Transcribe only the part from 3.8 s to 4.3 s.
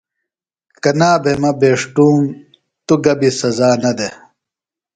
نہ دےۡ۔